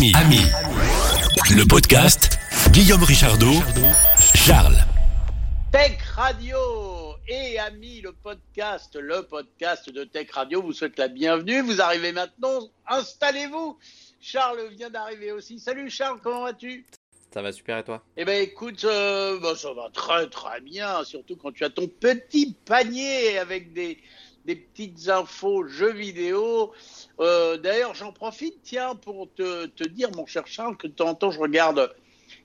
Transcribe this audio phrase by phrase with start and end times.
[0.00, 0.40] Ami, Ami,
[1.54, 2.38] le podcast
[2.70, 3.52] Guillaume Richardot,
[4.34, 4.78] Charles.
[5.70, 6.56] Tech Radio
[7.28, 11.60] et Ami, le podcast, le podcast de Tech Radio vous souhaite la bienvenue.
[11.60, 13.76] Vous arrivez maintenant, installez-vous.
[14.22, 15.58] Charles vient d'arriver aussi.
[15.58, 16.86] Salut Charles, comment vas-tu?
[17.34, 18.02] Ça va super et toi?
[18.16, 21.88] Eh ben écoute, euh, bah, ça va très très bien, surtout quand tu as ton
[21.88, 23.98] petit panier avec des,
[24.50, 26.72] des petites infos jeux vidéo.
[27.20, 31.10] Euh, D'ailleurs, j'en profite, tiens, pour te, te, dire, mon cher Charles, que de temps
[31.10, 31.94] en temps, je regarde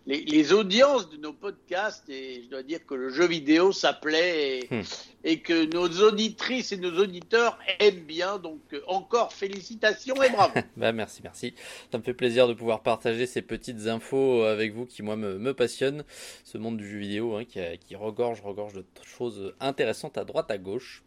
[0.05, 3.91] les, les, audiences de nos podcasts et je dois dire que le jeu vidéo, ça
[3.91, 4.81] plaît et, hmm.
[5.23, 8.37] et que nos auditrices et nos auditeurs aiment bien.
[8.37, 10.53] Donc, euh, encore félicitations et bravo.
[10.77, 11.55] bah, merci, merci.
[11.91, 15.39] Ça me fait plaisir de pouvoir partager ces petites infos avec vous qui, moi, me,
[15.39, 16.03] me passionnent.
[16.43, 20.51] Ce monde du jeu vidéo hein, qui, qui regorge, regorge de choses intéressantes à droite,
[20.51, 21.01] à gauche.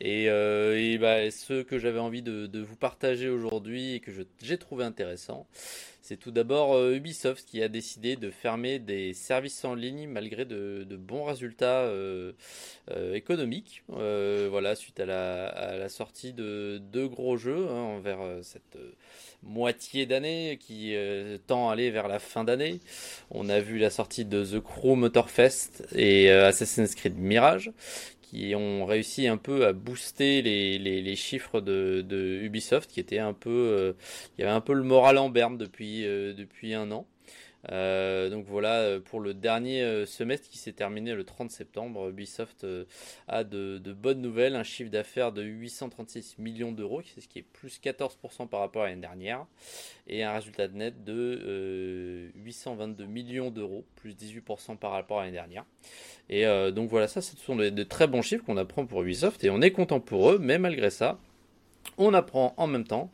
[0.00, 4.10] Et, euh, bah, ce que j'avais envie de, vous partager aujourd'hui et que
[4.42, 5.46] j'ai trouvé intéressant,
[6.02, 10.46] c'est tout d'abord euh, Ubisoft qui a décidé de fermer des services en ligne malgré
[10.46, 12.32] de, bons résultats euh,
[13.12, 13.82] économiques.
[13.88, 18.78] Voilà, suite à la, à la, sortie de deux gros jeux hein, envers cette
[19.42, 20.94] moitié d'année qui
[21.46, 22.80] tend à aller vers la fin d'année.
[23.30, 27.70] On a vu la sortie de The Crew Motorfest et Assassin's Creed Mirage
[28.30, 33.18] qui ont réussi un peu à booster les, les, chiffres de, de, Ubisoft, qui était
[33.18, 33.92] un peu, euh,
[34.38, 37.06] il y avait un peu le moral en berne depuis, euh, depuis un an.
[37.70, 42.08] Euh, donc voilà, euh, pour le dernier euh, semestre qui s'est terminé le 30 septembre,
[42.08, 42.66] Ubisoft
[43.28, 47.80] a de, bonnes nouvelles, un chiffre d'affaires de 836 millions d'euros, ce qui est plus
[47.82, 49.46] 14% par rapport à l'année dernière,
[50.06, 55.36] et un résultat net de euh, 822 millions d'euros, plus 18% par rapport à l'année
[55.36, 55.64] dernière.
[56.28, 59.50] Et donc voilà, ça ce sont de très bons chiffres qu'on apprend pour Ubisoft, et
[59.50, 61.18] on est content pour eux, mais malgré ça,
[61.98, 63.10] on apprend en même temps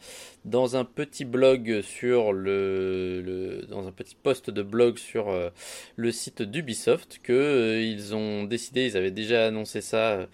[0.46, 5.50] dans un petit blog sur le, dans un petit post de blog sur euh,
[5.96, 10.26] le site d'Ubisoft que euh, ont décidé, ils avaient déjà annoncé ça euh,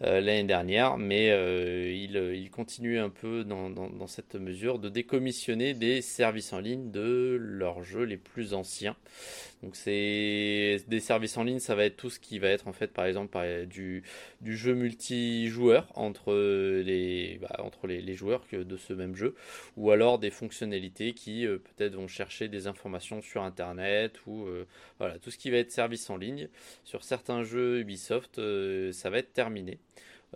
[0.00, 6.52] l'année dernière, mais ils, ils, continuent un peu dans, cette mesure de décommissionner des services
[6.52, 8.96] en ligne de leurs jeux les plus anciens.
[9.62, 12.72] Donc c'est des services en ligne, ça va être tout ce qui va être en
[12.72, 14.02] fait par exemple du,
[14.42, 17.19] jeu multijoueur entre les
[17.70, 19.34] entre les, joueurs que de ce même jeu
[19.76, 24.66] ou alors des fonctionnalités qui euh, peut-être vont chercher des informations sur internet ou euh,
[24.98, 26.48] voilà tout ce qui va être service en ligne.
[26.84, 29.78] Sur certains jeux Ubisoft euh, ça va être terminé.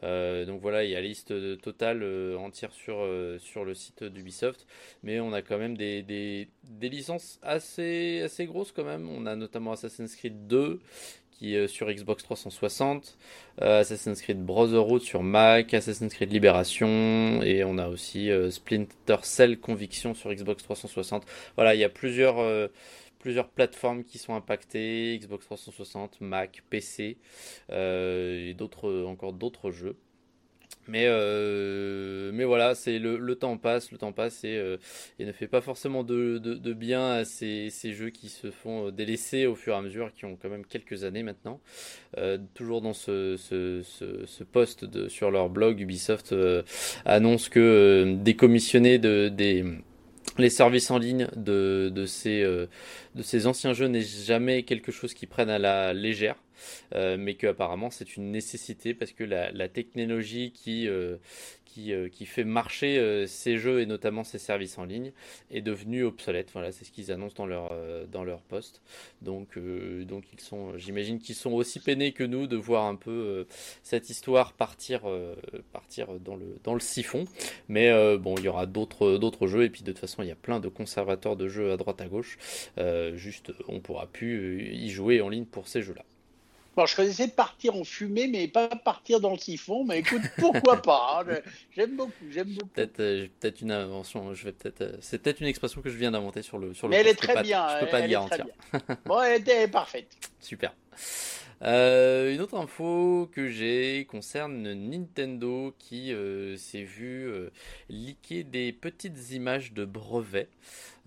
[0.02, 2.02] Donc voilà, il y a liste totale
[2.36, 3.08] entière sur,
[3.38, 4.66] sur le site d'Ubisoft,
[5.04, 9.08] mais on a quand même des, des, des, licences assez, assez grosses quand même.
[9.08, 10.80] On a notamment Assassin's Creed 2
[11.38, 13.18] qui est sur Xbox 360,
[13.62, 19.16] euh, Assassin's Creed Brotherhood sur Mac, Assassin's Creed Libération, et on a aussi euh, Splinter
[19.22, 21.24] Cell Conviction sur Xbox 360.
[21.56, 22.68] Voilà, il y a plusieurs, euh,
[23.18, 27.18] plusieurs plateformes qui sont impactées, Xbox 360, Mac, PC,
[27.70, 28.56] et
[29.06, 29.96] encore d'autres jeux.
[30.86, 34.76] Mais, euh, mais voilà, c'est le, temps passe, le temps passe et, euh,
[35.18, 39.46] ne fait pas forcément de, de, bien à ces, ces, jeux qui se font délaisser
[39.46, 41.60] au fur et à mesure, qui ont quand même quelques années maintenant.
[42.18, 46.62] Euh, toujours dans ce, ce, ce, post de, sur leur blog, Ubisoft euh,
[47.04, 49.64] annonce que euh, décommissionner de, des
[50.38, 52.66] les services en ligne de, de, ces, euh,
[53.14, 56.38] de ces anciens jeux n'est jamais quelque chose qui prenne à la légère, euh,
[56.92, 61.16] mais que apparemment c'est une nécessité parce que la, technologie qui, euh,
[61.78, 65.12] euh, qui, fait marcher euh, ces jeux et notamment ces services en ligne
[65.50, 66.50] est devenue obsolète.
[66.52, 68.80] Voilà, c'est ce qu'ils annoncent dans leur, euh, dans leur post.
[69.22, 73.46] Donc, donc ils sont, j'imagine qu'ils sont aussi peinés que nous de voir un peu
[73.82, 75.02] cette histoire partir,
[75.72, 77.24] partir dans, le, dans le siphon.
[77.68, 80.32] Mais bon, il y aura d'autres, d'autres jeux et puis de toute façon, il y
[80.32, 82.38] a plein de conservateurs de jeux à droite à gauche.
[83.14, 86.04] juste, on pourra plus y jouer en ligne pour ces jeux-là.
[86.76, 89.84] Bon, je connaissais partir en fumée, mais pas partir dans le siphon.
[89.84, 91.36] Mais écoute, pourquoi pas hein,
[91.74, 92.68] J'aime beaucoup, j'aime beaucoup.
[92.68, 94.34] Peut-être, euh, peut-être une invention.
[94.34, 94.80] Je vais peut-être.
[94.80, 97.02] Euh, c'est peut-être une expression que je viens d'inventer sur le sur mais le.
[97.02, 97.66] elle est très pas, bien.
[97.68, 98.46] Je peux pas elle garantir.
[99.06, 100.08] bon, elle était parfaite.
[100.40, 100.74] Super.
[101.62, 106.12] Euh, une autre info que j'ai concerne Nintendo qui
[106.56, 107.30] s'est vu
[107.88, 110.48] liquer des petites images de brevets.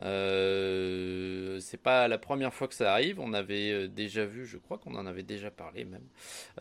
[0.03, 3.19] Euh, c'est pas la première fois que ça arrive.
[3.19, 6.03] On avait euh, déjà vu, je crois qu'on en avait déjà parlé même,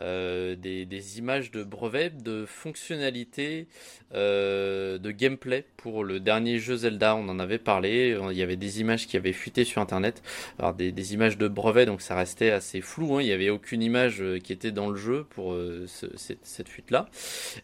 [0.01, 3.67] euh, des, images de brevets de fonctionnalités
[4.13, 7.15] de gameplay pour le dernier jeu Zelda.
[7.15, 8.17] On en avait parlé.
[8.31, 10.21] Il y avait des images qui avaient fuité sur Internet,
[10.59, 13.15] alors des, images de brevets, donc ça restait assez flou.
[13.15, 13.21] Hein.
[13.21, 15.55] Il y avait aucune image qui était dans le jeu pour
[15.85, 17.09] cette, fuite-là.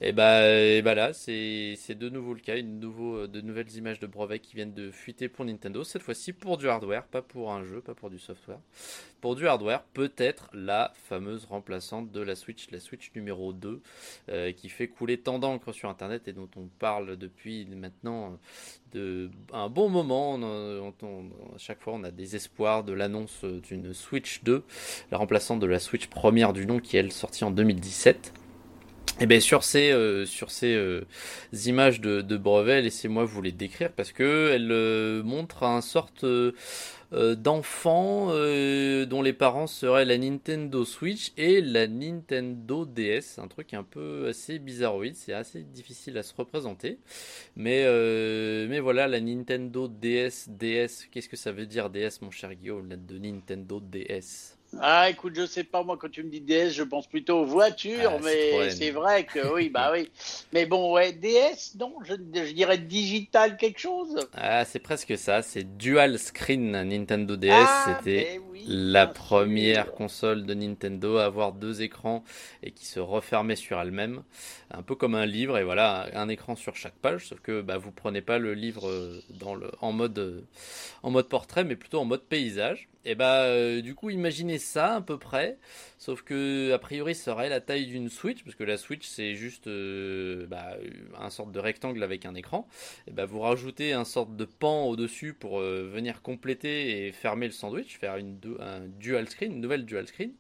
[0.02, 4.40] Et bah, et bah là, c'est de nouveau le cas, de nouvelles images de brevets
[4.40, 7.82] qui viennent de fuiter pour Nintendo, cette fois-ci pour du hardware, pas pour un jeu,
[7.82, 8.60] pas pour du software.
[9.22, 13.82] Pour du hardware, peut-être la fameuse remplaçante de la Switch, la Switch numéro 2,
[14.58, 18.38] qui fait couler tant d'encre sur Internet et dont on parle depuis maintenant
[18.92, 20.36] de un bon moment.
[20.36, 24.64] à chaque fois, on a des espoirs de l'annonce d'une Switch 2,
[25.12, 28.34] la remplaçante de la Switch première du nom qui est elle sortie en 2017.
[29.20, 30.26] Et bien sur ces, euh,
[30.64, 31.02] euh,
[31.66, 36.26] images de, brevets, laissez-moi vous les décrire parce que elles euh, montrent un sorte
[37.12, 43.84] d'enfant dont les parents seraient la Nintendo Switch et la Nintendo DS, un truc un
[43.84, 46.98] peu assez bizarroïde, c'est assez difficile à se représenter.
[47.56, 47.86] Mais,
[48.68, 52.90] mais voilà, la Nintendo DS, DS, qu'est-ce que ça veut dire DS mon cher Guillaume,
[52.90, 56.84] de Nintendo DS ah, écoute, je sais pas, moi, quand tu me dis DS, je
[56.84, 60.10] pense plutôt aux voitures, ah, mais c'est vrai que oui, bah oui.
[60.52, 64.28] Mais bon, ouais, DS, non, je, dirais digital quelque chose.
[64.34, 67.52] Ah, c'est presque ça, c'est Dual Screen Nintendo DS.
[67.52, 72.24] Ah, C'était la première console de Nintendo à avoir deux écrans
[72.62, 74.24] et qui se refermait sur elle-même.
[74.72, 77.78] Un peu comme un livre, et voilà, un écran sur chaque page, sauf que bah,
[77.78, 80.42] vous prenez pas le livre euh, dans le, en, mode, euh,
[81.04, 82.88] en mode portrait, mais plutôt en mode paysage.
[83.06, 85.58] Et bah euh, du coup imaginez ça à peu près,
[85.98, 89.36] sauf que a priori ça serait la taille d'une Switch, parce que la Switch c'est
[89.36, 90.78] juste euh, bah,
[91.20, 92.66] un sorte de rectangle avec un écran.
[93.08, 97.12] Et bah vous rajoutez un sorte de pan au dessus pour euh, venir compléter et
[97.12, 100.32] fermer le sandwich, faire une un dual screen, une nouvelle dual screen.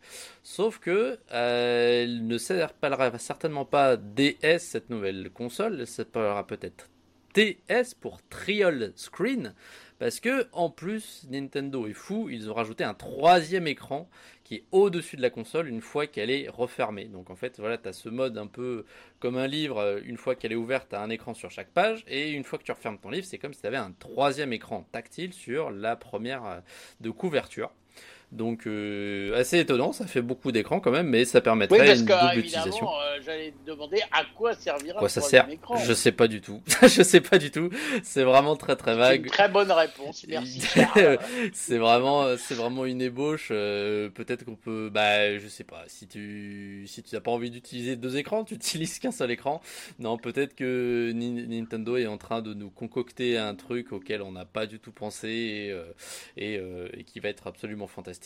[0.43, 6.89] Sauf que elle ne s'appellera certainement pas DS cette nouvelle console, elle s'appellera peut-être
[7.33, 9.53] TS pour Trial Screen
[9.99, 14.09] parce que en plus Nintendo est fou, ils ont rajouté un troisième écran
[14.43, 17.05] qui est au-dessus de la console une fois qu'elle est refermée.
[17.05, 18.85] Donc en fait voilà, tu as ce mode un peu
[19.19, 21.71] comme un livre, euh, une fois qu'elle est ouverte, tu as un écran sur chaque
[21.71, 23.93] page et une fois que tu refermes ton livre, c'est comme si tu avais un
[23.93, 26.59] troisième écran tactile sur la première euh,
[26.99, 27.71] de couverture.
[28.33, 31.99] Donc euh, assez étonnant, ça fait beaucoup d'écran quand même, mais ça permettrait oui, parce
[31.99, 32.89] une double utilisation.
[32.89, 35.77] Euh, J'allais demander à quoi servira quoi ça sert écran.
[35.77, 36.59] Je sais pas du tout.
[36.81, 37.69] je sais pas du tout.
[38.01, 39.25] C'est vraiment très très vague.
[39.25, 40.25] Une très bonne réponse.
[40.27, 40.61] Merci.
[41.53, 43.49] c'est vraiment c'est vraiment une ébauche.
[43.51, 45.83] Euh, peut-être qu'on peut, bah je sais pas.
[45.85, 49.61] Si tu si tu n'as pas envie d'utiliser deux écrans, tu utilises qu'un seul écran.
[49.99, 54.45] Non, peut-être que Nintendo est en train de nous concocter un truc auquel on n'a
[54.45, 55.83] pas du tout pensé et, euh,
[56.35, 58.22] et, et qui va être absolument fantastique.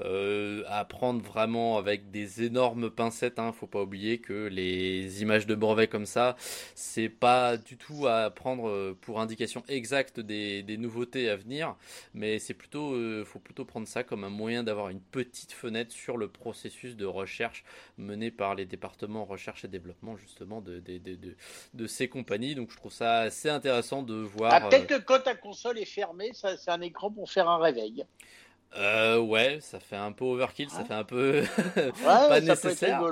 [0.00, 3.38] Euh, à prendre vraiment avec des énormes pincettes.
[3.38, 3.52] Hein.
[3.52, 6.34] Faut pas oublier que les images de brevets comme ça,
[6.74, 11.76] c'est pas du tout à prendre euh, pour indication exacte des, nouveautés à venir,
[12.14, 15.92] mais c'est plutôt, euh, faut plutôt prendre ça comme un moyen d'avoir une petite fenêtre
[15.92, 17.62] sur le processus de recherche
[17.98, 21.36] mené par les départements recherche et développement justement de, de, de,
[21.74, 22.54] de ces compagnies.
[22.54, 24.54] Donc je trouve ça assez intéressant de voir.
[24.54, 28.06] Ah, peut-être que quand ta console est fermée, c'est un écran pour faire un réveil.
[28.74, 31.42] Euh, ouais, ça fait un peu overkill, ça fait un peu
[32.04, 33.02] pas nécessaire.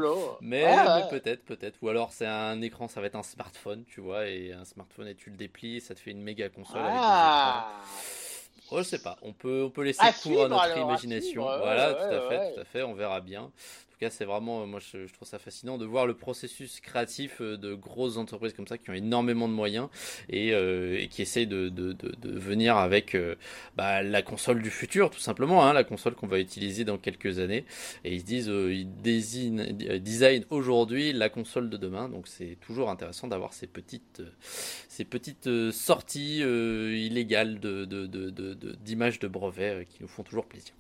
[0.41, 0.65] Mais,
[1.11, 1.77] peut-être, peut-être.
[1.83, 5.09] Ou alors c'est un écran, ça va être un smartphone, tu vois, et un smartphone
[5.09, 6.83] et tu le déplies, ça te fait une méga console.
[6.85, 7.69] Ah.
[8.73, 11.43] Oh, je sais pas, on peut, on peut laisser cours à notre imagination.
[11.43, 13.51] voilà, tout à fait, tout à fait, on verra bien
[14.01, 17.75] cas, c'est vraiment, moi, je, trouve ça fascinant de voir le processus créatif euh, de
[17.75, 19.89] grosses entreprises comme ça qui ont énormément de moyens
[20.31, 23.35] et, euh, qui essayent de, de, de, venir avec euh,
[23.77, 27.39] bah, la console du futur, tout simplement, hein, la console qu'on va utiliser dans quelques
[27.39, 27.67] années.
[28.05, 32.09] Et ils se disent, ils désignent, design aujourd'hui la console de demain.
[32.09, 34.23] Donc, c'est toujours intéressant d'avoir ces petites,
[34.89, 37.85] ces petites sorties illégales de,
[38.81, 40.73] d'images de brevets qui nous font toujours plaisir.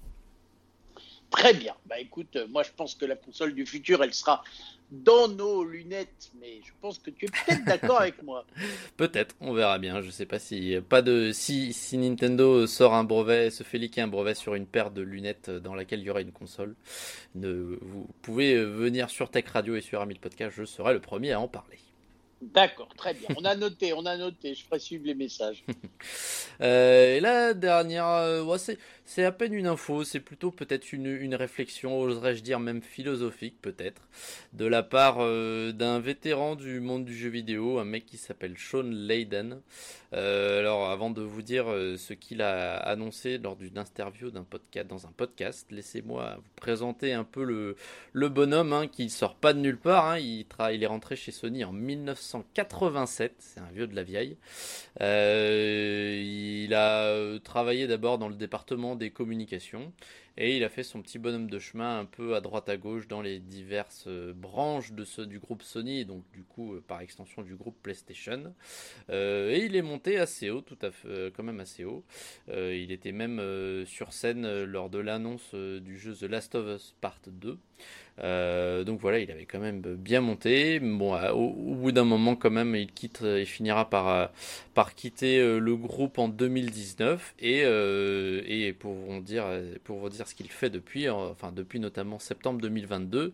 [1.30, 1.75] Très bien.
[1.87, 4.42] Bah écoute, euh, moi je pense que la console du futur, elle sera
[4.90, 8.44] dans nos lunettes, mais je pense que tu es peut-être d'accord avec moi.
[8.96, 10.02] Peut-être, on verra bien.
[10.02, 14.00] Je sais pas si pas de si, si Nintendo sort un brevet, se fait liquer
[14.00, 16.75] un brevet sur une paire de lunettes dans laquelle il y aura une console.
[17.37, 21.32] Ne, vous pouvez venir sur Tech Radio et sur Amil Podcast, je serai le premier
[21.32, 21.78] à en parler.
[22.40, 23.28] D'accord, très bien.
[23.37, 24.54] On a noté, on a noté.
[24.54, 25.62] Je ferai suivre les messages.
[26.62, 28.42] euh, et la dernière, euh,
[29.11, 33.57] c'est à peine une info, c'est plutôt peut-être une, une, réflexion, oserais-je dire même philosophique
[33.61, 34.02] peut-être,
[34.52, 38.55] de la part euh, d'un vétéran du monde du jeu vidéo, un mec qui s'appelle
[38.57, 39.61] Sean Layden.
[40.12, 44.87] Euh, alors avant de vous dire ce qu'il a annoncé lors d'une interview d'un podcast,
[44.88, 47.76] dans un podcast, laissez-moi vous présenter un peu le,
[48.12, 50.07] le bonhomme hein, qui sort pas de nulle part.
[50.07, 50.19] Hein.
[50.19, 54.37] il, il est rentré chez Sony en 1900 1987, c'est un vieux de la vieille.
[55.00, 59.92] Euh, il a travaillé d'abord dans le département des communications.
[60.42, 63.06] Et il a fait son petit bonhomme de chemin un peu à droite à gauche
[63.09, 67.02] dans les diverses euh, branches de ce, du groupe Sony, donc du coup euh, par
[67.02, 68.54] extension du groupe PlayStation.
[69.11, 72.04] Euh, et il est monté assez haut, tout à fait, quand même assez haut.
[72.49, 77.20] il était même sur scène lors de l'annonce du jeu The Last of Us Part
[77.26, 77.59] 2.
[78.23, 80.78] Euh, donc voilà, il avait quand même bien monté.
[80.80, 84.30] Bon, au, bout d'un moment, quand même, il quitte, il finira par,
[84.75, 87.29] par quitter le groupe en 2019.
[87.38, 89.46] Et, et pour vous dire,
[90.26, 93.32] ce qu'il fait depuis, enfin depuis notamment septembre 2022,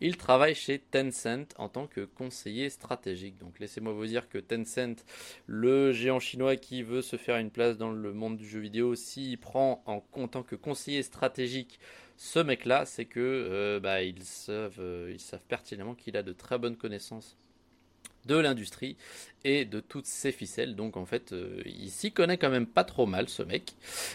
[0.00, 3.38] il travaille chez Tencent en tant que conseiller stratégique.
[3.38, 5.04] Donc laissez-moi vous dire que Tencent,
[5.46, 8.94] le géant chinois qui veut se faire une place dans le monde du jeu vidéo,
[8.94, 11.78] s'il prend en, en tant que conseiller stratégique
[12.18, 16.76] ce mec-là, c'est que euh, bah, euh, ils savent pertinemment qu'il a de très bonnes
[16.76, 17.36] connaissances
[18.26, 18.96] de l'industrie
[19.44, 20.76] et de toutes ses ficelles.
[20.76, 23.74] Donc en fait, euh, il s'y connaît quand même pas trop mal ce mec.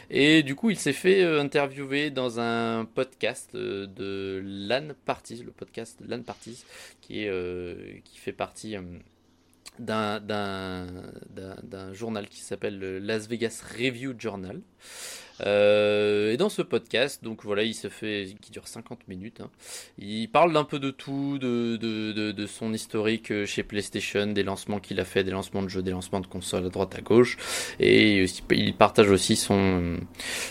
[0.10, 6.00] Et du coup, il s'est fait interviewer dans un podcast de LAN Parties, le podcast
[6.06, 6.64] LAN Parties,
[7.02, 8.76] qui, est, qui fait partie
[9.80, 10.20] d'un
[11.94, 14.62] journal qui s'appelle le Las Vegas Review Journal.
[15.42, 19.50] Euh, et dans ce podcast, donc voilà, il se fait, qui dure 50 minutes, hein,
[19.98, 24.44] il parle d'un peu de tout, de, de, de, son historique euh, chez PlayStation, des
[24.44, 27.02] lancements qu'il a fait, des lancements de jeux, des lancements de consoles à droite à
[27.02, 27.38] gauche,
[27.80, 29.98] et il partage aussi son,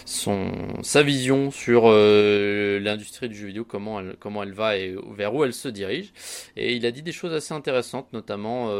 [0.04, 4.96] son, sa vision sur euh, l'industrie du jeu vidéo, comment elle, comment elle va et
[5.12, 6.12] vers où elle se dirige.
[6.56, 8.70] Et il a dit des choses assez intéressantes, notamment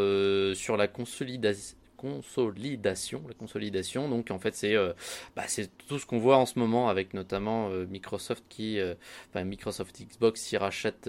[0.55, 3.23] sur la consolidation consolidation.
[3.29, 4.93] La consolidation, donc en fait, c'est euh,
[5.37, 8.95] bah, c'est tout ce qu'on voit en ce moment avec notamment euh, Microsoft qui, euh,
[9.37, 11.09] Microsoft Xbox qui rachète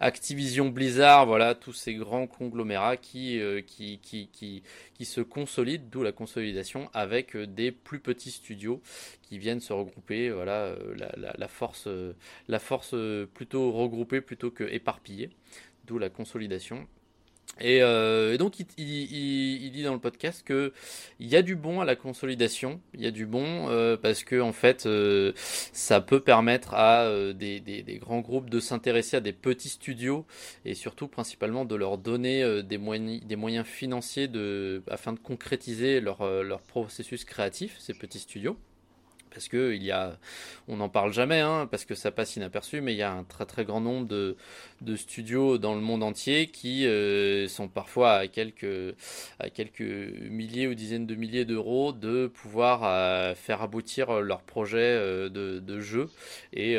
[0.00, 6.12] Activision Blizzard, voilà, tous ces grands conglomérats qui, qui, qui, qui, se consolident, d'où la
[6.12, 8.82] consolidation avec des plus petits studios
[9.22, 11.88] qui viennent se regrouper, voilà, la, la, la force,
[12.48, 12.94] la force
[13.32, 15.30] plutôt regroupée plutôt que éparpillée,
[15.84, 16.86] d'où la consolidation.
[17.62, 20.72] Euh, et, donc il, dit dans le podcast que
[21.18, 24.24] il y a du bon à la consolidation, il y a du bon euh, parce
[24.24, 25.32] que en fait euh,
[25.72, 30.26] ça peut permettre à des, grands groupes de s'intéresser à des petits studios
[30.64, 34.30] et surtout principalement de leur donner des, moyens, financiers
[34.90, 38.56] afin de concrétiser leur processus créatif, ces petits studios
[39.36, 40.18] parce que il y a,
[40.66, 43.22] on n'en parle jamais, hein, parce que ça passe inaperçu, mais il y a un
[43.22, 44.34] très très grand nombre de,
[44.80, 48.94] de studios dans le monde entier qui euh, sont parfois à quelques,
[49.38, 54.78] à quelques milliers ou dizaines de milliers d'euros de pouvoir euh, faire aboutir leur projet
[54.78, 56.08] euh, de, de, jeu
[56.54, 56.78] et,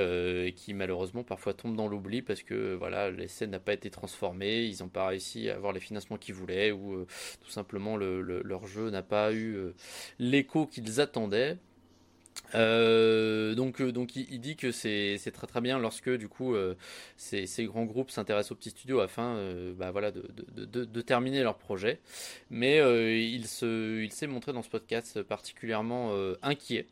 [0.55, 4.81] qui malheureusement parfois tombent dans l'oubli parce que voilà l'essai n'a pas été transformé, ils
[4.81, 7.05] n'ont pas réussi à avoir les financements qu'ils voulaient ou
[7.43, 9.73] tout simplement le, leur jeu n'a pas eu
[10.17, 11.57] l'écho qu'ils attendaient.
[12.55, 16.75] Euh, donc, euh, il, dit que c'est très très bien lorsque du coup euh,
[17.17, 19.35] ces, grands groupes s'intéressent aux petits studios afin
[19.75, 21.99] bah, de, terminer leur projet.
[22.49, 26.87] Mais il s'est il s'est montré dans ce podcast particulièrement inquiet.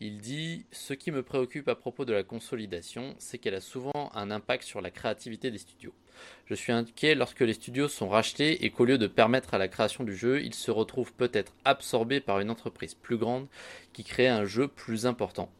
[0.00, 4.10] Il dit Ce qui me préoccupe à propos de la consolidation, c'est qu'elle a souvent
[4.14, 5.94] un impact sur la créativité des studios.
[6.46, 9.66] Je suis inquiet lorsque les studios sont rachetés et qu'au lieu de permettre à la
[9.66, 13.48] création du jeu, ils se retrouvent peut-être absorbés par une entreprise plus grande
[13.92, 15.50] qui crée un jeu plus important.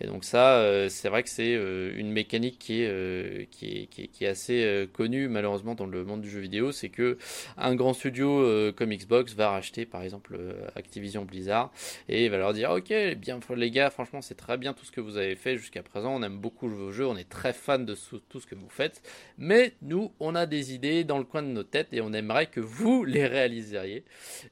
[0.00, 3.82] Et donc ça, euh, c'est vrai que c'est euh, une mécanique qui est, euh, qui
[3.82, 7.18] est, qui est, assez connue malheureusement dans le monde du jeu vidéo, c'est que
[7.58, 10.38] un grand studio comme Xbox va racheter par exemple
[10.74, 11.70] Activision Blizzard
[12.08, 15.00] et va leur dire ok bien les gars franchement c'est très bien tout ce que
[15.00, 17.94] vous avez fait jusqu'à présent, on aime beaucoup vos jeux, on est très fan de
[18.30, 19.02] tout ce que vous faites,
[19.36, 22.46] mais nous on a des idées dans le coin de nos têtes et on aimerait
[22.46, 24.04] que vous les réaliseriez.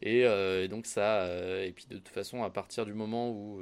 [0.03, 1.27] Et, et donc ça
[1.65, 3.61] et puis de toute façon à partir du moment où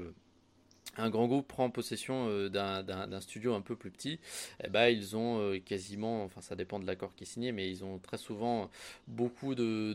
[0.98, 4.18] un grand groupe prend possession euh, d'un studio un peu plus petit,
[4.64, 7.70] eh ben, ils ont euh, quasiment, enfin ça dépend de l'accord qui est signé, mais
[7.70, 8.70] ils ont très souvent
[9.06, 9.94] beaucoup de,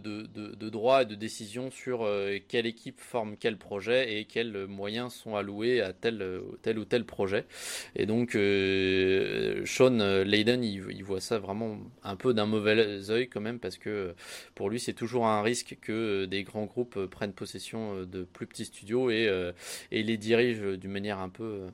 [0.70, 5.36] droits et de décisions sur euh, quelle équipe forme quel projet et quels moyens sont
[5.36, 7.46] alloués à tel, tel ou tel projet.
[7.96, 13.60] Et donc Sean Layden, il, voit ça vraiment un peu d'un mauvais oeil quand même,
[13.60, 14.16] parce que
[14.56, 18.66] pour lui c'est toujours un risque que des grands groupes prennent possession de plus petits
[18.66, 19.30] studios et,
[19.92, 21.68] et les dirigent d'une manière un peu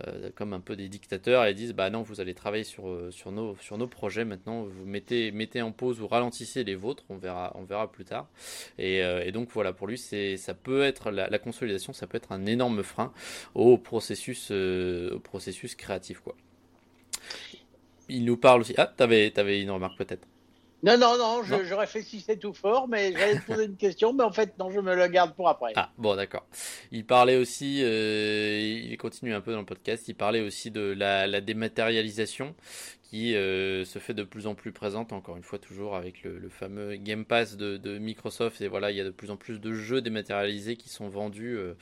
[0.00, 3.10] euh, comme un peu des dictateurs et disent bah non vous allez travailler sur, euh,
[3.10, 7.04] sur, nos, sur nos projets maintenant vous mettez, mettez en pause ou ralentissez les vôtres
[7.08, 8.28] on verra, on verra plus tard.
[8.78, 12.32] Et, euh, donc voilà pour lui c'est ça peut être la, consolidation ça peut être
[12.32, 13.12] un énorme frein
[13.54, 16.34] au processus au processus créatif quoi.
[18.08, 18.74] Il nous parle aussi.
[18.78, 20.26] Ah t'avais avais une remarque peut-être
[20.84, 24.24] Non, non, non, je, je réfléchissais tout fort, mais j'allais te poser une question, mais
[24.24, 25.72] en fait, non, je me la garde pour après.
[25.76, 26.44] Ah, bon, d'accord.
[26.90, 30.80] Il parlait aussi, euh, il continue un peu dans le podcast, il parlait aussi de
[30.80, 32.54] la, la dématérialisation
[33.12, 36.48] qui euh, se fait de plus en plus présente, encore une fois toujours avec le,
[36.48, 38.62] fameux Game Pass de, Microsoft.
[38.62, 41.54] Et voilà, il y a de plus en plus de jeux dématérialisés qui sont vendus
[41.54, 41.74] euh,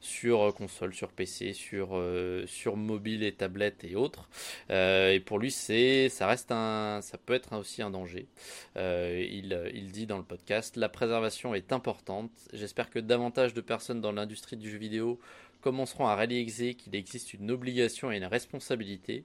[0.00, 4.28] sur console, sur PC, sur, euh, sur mobile et tablette et autres.
[4.70, 8.26] et pour lui, ça reste un, ça peut être aussi un danger.
[8.74, 12.32] il, il dit dans le podcast, la préservation est importante.
[12.52, 15.20] J'espère que davantage de personnes dans l'industrie du jeu vidéo
[15.60, 19.22] commenceront à réaliser qu'il existe une obligation et une responsabilité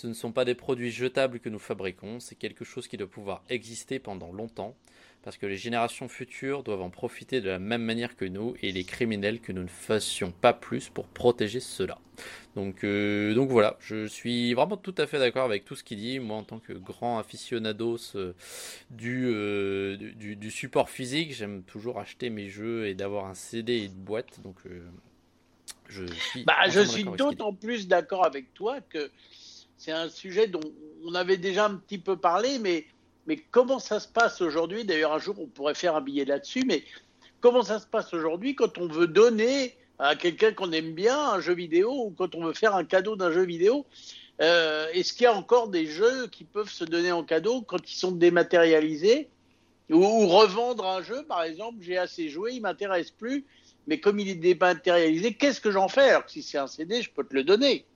[0.00, 3.08] ce ne sont pas des produits jetables que nous fabriquons, c'est quelque chose qui doit
[3.08, 4.76] pouvoir exister pendant longtemps,
[5.24, 8.70] parce que les générations futures doivent en profiter de la même manière que nous, et
[8.70, 11.98] les criminels que nous ne fassions pas plus pour protéger cela.
[12.54, 15.98] Donc, euh, donc voilà, je suis vraiment tout à fait d'accord avec tout ce qu'il
[15.98, 16.20] dit.
[16.20, 18.34] Moi, en tant que grand aficionados euh,
[19.02, 23.84] euh, du, du, support physique, j'aime toujours acheter mes jeux et d'avoir un CD et
[23.86, 24.40] une boîte.
[24.44, 24.58] Donc,
[25.88, 29.10] je suis, bah, je suis d'autant plus d'accord avec toi que
[29.78, 30.60] c'est un sujet dont
[31.04, 32.84] on avait déjà un petit peu parlé, mais,
[33.50, 34.84] comment ça se passe aujourd'hui?
[34.84, 36.82] D'ailleurs, un jour, on pourrait faire un billet là-dessus, mais
[37.40, 41.40] comment ça se passe aujourd'hui quand on veut donner à quelqu'un qu'on aime bien un
[41.40, 43.86] jeu vidéo ou quand on veut faire un cadeau d'un jeu vidéo?
[44.40, 47.90] Euh, Est-ce qu'il y a encore des jeux qui peuvent se donner en cadeau quand
[47.90, 49.28] ils sont dématérialisés?
[49.90, 53.46] Ou, revendre un jeu, par exemple, j'ai assez joué, il m'intéresse plus,
[53.86, 56.10] mais comme il est dématérialisé, qu'est-ce que j'en fais?
[56.10, 57.86] Alors si c'est un CD, je peux te le donner.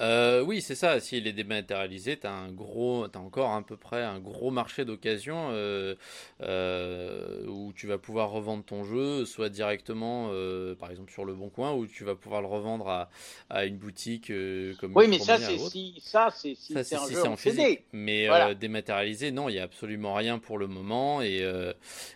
[0.00, 1.00] Euh, oui, c'est ça.
[1.00, 4.84] S'il est dématérialisé, tu as un gros, as encore à peu près un gros marché
[4.84, 5.94] d'occasion euh,
[6.42, 10.30] euh, où tu vas pouvoir revendre ton jeu, soit directement,
[10.78, 13.10] par exemple sur le Bon Coin, ou tu vas pouvoir le revendre à,
[13.50, 14.32] à une boutique
[14.78, 14.92] comme.
[14.94, 17.84] Oui, mais ça, c'est si, ça, c'est si c'est un jeu en physique.
[17.92, 21.22] Mais dématérialisé, non, il y a absolument rien pour le moment.
[21.22, 21.44] Et,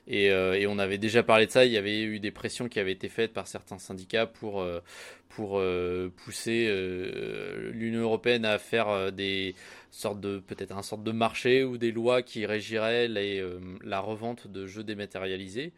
[0.06, 1.64] et, et, on avait déjà parlé de ça.
[1.64, 4.64] Il y avait eu des pressions qui avaient été faites par certains syndicats pour
[5.36, 9.54] pour euh, pousser euh, l'Union européenne à faire euh, des
[9.92, 14.48] sorte de peut-être un sorte de marché ou des lois qui régiraient euh, la revente
[14.48, 15.72] de jeux dématérialisés.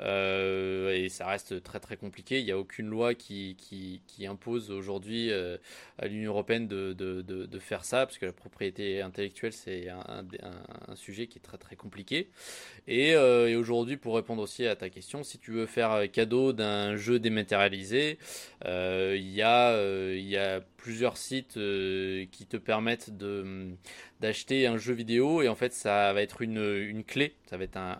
[0.00, 2.38] Euh, et ça reste très très compliqué.
[2.38, 5.56] Il n'y a aucune loi qui, qui, impose aujourd'hui euh,
[5.98, 10.24] à l'Union européenne de, de, de, faire ça, parce que la propriété intellectuelle c'est un,
[10.94, 12.28] sujet qui est très très compliqué.
[12.88, 16.96] Et, et aujourd'hui, pour répondre aussi à ta question, si tu veux faire cadeau d'un
[16.96, 18.18] jeu dématérialisé,
[18.64, 19.80] il y a
[20.12, 23.55] il y a plusieurs sites qui te permettent de
[24.20, 27.64] d'acheter un jeu vidéo et en fait ça va être une, une clé, ça va
[27.64, 27.96] être un,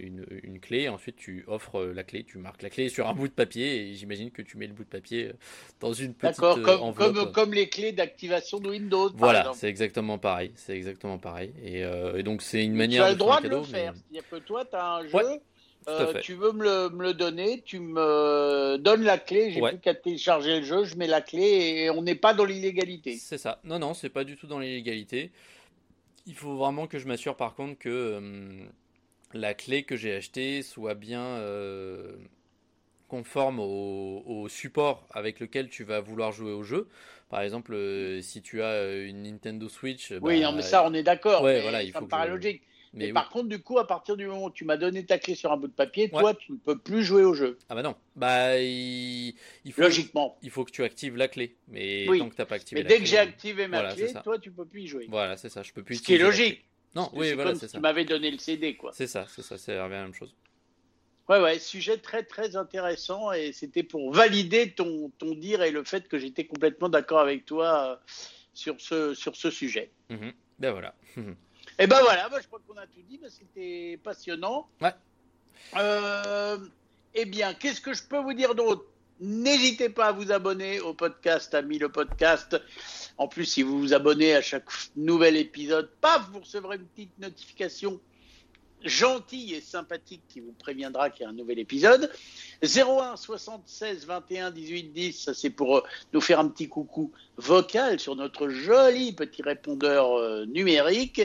[0.00, 3.14] une, une, clé et ensuite tu offres la clé, tu marques la clé sur un
[3.14, 5.32] bout de papier et j'imagine que tu mets le bout de papier
[5.80, 7.14] dans une petite D'accord, comme, enveloppe.
[7.14, 9.10] Comme, comme, les clés d'activation de Windows.
[9.14, 13.04] Voilà, c'est exactement pareil, c'est exactement pareil et, euh, et donc c'est une manière.
[13.04, 15.40] Tu as le droit de le faire, c'est-à-dire que toi tu as un jeu.
[15.88, 19.78] Euh, tu veux me le, me le, donner, tu me donnes la clé, j'ai plus
[19.78, 23.16] qu'à télécharger le jeu, je mets la clé et on n'est pas dans l'illégalité.
[23.18, 23.60] C'est ça.
[23.62, 25.30] Non, non, c'est pas du tout dans l'illégalité.
[26.26, 28.64] Il faut vraiment que je m'assure par contre que euh,
[29.32, 32.16] la clé que j'ai achetée soit bien euh,
[33.06, 36.88] conforme au, au, support avec lequel tu vas vouloir jouer au jeu.
[37.28, 37.76] Par exemple,
[38.22, 40.12] si tu as une Nintendo Switch.
[40.20, 41.42] Oui, bah, non, mais ça, on est d'accord.
[41.42, 42.62] Ouais, voilà, il ça faut me paraît logique.
[42.96, 45.34] Mais, par contre, du coup, à partir du moment où tu m'as donné ta clé
[45.34, 47.58] sur un bout de papier, toi, tu ne peux plus jouer au jeu.
[47.68, 47.94] Ah bah non.
[48.16, 49.34] Bah, il,
[49.70, 50.38] faut, Logiquement.
[50.42, 51.56] Il faut que tu actives la clé.
[51.68, 54.38] Mais tant que tu n'as pas activé mais dès que j'ai activé ma clé, toi,
[54.38, 55.06] tu peux plus y jouer.
[55.10, 55.62] Voilà, c'est ça.
[55.62, 55.96] Je peux plus.
[55.96, 56.64] Ce qui est logique.
[56.94, 57.76] Non, oui, voilà, c'est ça.
[57.76, 58.90] Tu m'avais donné le CD, quoi.
[58.94, 60.34] C'est ça, c'est ça, c'est la même chose.
[61.28, 65.82] Ouais, ouais, sujet très très intéressant et c'était pour valider ton, ton dire et le
[65.82, 67.96] fait que j'étais complètement d'accord avec toi euh,
[68.54, 69.90] sur ce, sur ce sujet.
[70.08, 70.32] Mhm.
[70.60, 70.94] Ben voilà.
[71.78, 74.66] Et eh ben voilà, je crois qu'on a tout dit, c'était passionnant.
[74.80, 74.94] Ouais.
[75.76, 76.56] Euh,
[77.14, 78.86] eh bien, qu'est-ce que je peux vous dire d'autre?
[79.20, 82.58] N'hésitez pas à vous abonner au podcast, ami le podcast.
[83.18, 87.18] En plus, si vous vous abonnez à chaque nouvel épisode, paf, vous recevrez une petite
[87.18, 88.00] notification
[88.88, 92.10] gentil et sympathique qui vous préviendra qu'il y a un nouvel épisode.
[92.62, 98.00] 01 76 21 18 10, ça c'est pour euh, nous faire un petit coucou vocal
[98.00, 101.22] sur notre joli petit répondeur euh, numérique.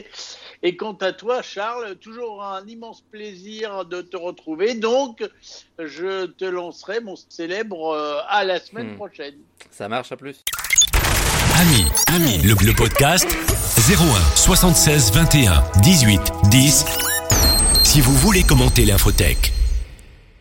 [0.62, 4.74] Et quant à toi, Charles, toujours un immense plaisir de te retrouver.
[4.74, 5.28] Donc,
[5.78, 8.96] je te lancerai mon célèbre euh, à la semaine hmm.
[8.96, 9.36] prochaine.
[9.70, 10.44] Ça marche à plus.
[11.60, 13.26] Ami, ami, le, le podcast
[13.76, 16.20] 01 76 21 18
[16.50, 17.11] 10
[17.92, 19.52] si vous voulez commenter l'infotech.